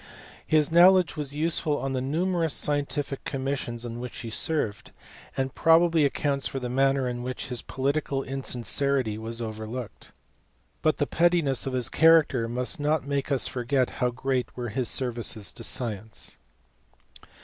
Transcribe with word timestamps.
His 0.47 0.71
knowledge 0.71 1.15
was 1.15 1.35
useful 1.35 1.77
on 1.77 1.93
the 1.93 2.01
numerous 2.01 2.55
scientific 2.55 3.23
commissions 3.23 3.85
on 3.85 3.99
which 3.99 4.17
he 4.21 4.31
served, 4.31 4.89
and 5.37 5.53
probably 5.53 6.05
accounts 6.05 6.47
for 6.47 6.59
the 6.59 6.69
manner 6.69 7.07
in 7.07 7.21
which 7.21 7.49
his 7.49 7.61
political 7.61 8.23
in 8.23 8.43
sincerity 8.43 9.19
was 9.19 9.43
overlooked; 9.43 10.11
but 10.81 10.97
the 10.97 11.05
pettiness 11.05 11.67
of 11.67 11.73
his 11.73 11.87
character 11.87 12.47
must 12.47 12.79
not 12.79 13.05
make 13.05 13.31
us 13.31 13.47
forget 13.47 13.91
how 14.01 14.09
great 14.09 14.57
were 14.57 14.69
his 14.69 14.89
services 14.89 15.53
to 15.53 15.63
science. 15.63 16.37